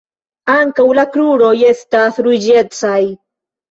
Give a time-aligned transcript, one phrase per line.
[0.53, 3.01] Ankaŭ la kruroj estas ruĝecaj.